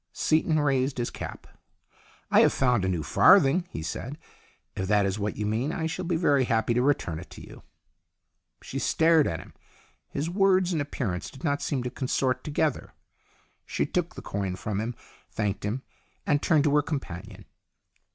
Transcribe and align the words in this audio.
Seaton 0.13 0.59
raised 0.59 0.97
his 0.97 1.11
cap." 1.11 1.45
I 2.31 2.39
have 2.39 2.51
found 2.51 2.83
a 2.83 2.87
new 2.89 3.03
farthing," 3.03 3.67
he 3.69 3.83
said. 3.83 4.17
"If 4.75 4.87
that 4.87 5.05
is 5.05 5.19
what 5.19 5.35
you 5.37 5.45
mean, 5.45 5.71
I 5.71 5.85
shall 5.85 6.05
be 6.05 6.15
very 6.15 6.45
happy 6.45 6.73
to 6.73 6.81
return 6.81 7.19
it 7.19 7.29
to 7.29 7.41
you." 7.41 7.61
She 8.63 8.79
stared 8.79 9.27
at 9.27 9.39
him. 9.39 9.53
His 10.09 10.27
words 10.27 10.73
and 10.73 10.81
appearance 10.81 11.29
did 11.29 11.43
not 11.43 11.61
seem 11.61 11.83
to 11.83 11.91
consort 11.91 12.43
together. 12.43 12.93
She 13.63 13.85
took 13.85 14.15
the 14.15 14.21
THE 14.21 14.25
LAST 14.27 14.31
CHANCE 14.33 14.55
123 14.55 14.55
coin 14.55 14.55
from 14.55 14.81
him, 14.81 14.95
thanked 15.29 15.63
him, 15.65 15.83
and 16.25 16.41
turned 16.41 16.63
to 16.63 16.73
her 16.73 16.81
companion. 16.81 17.45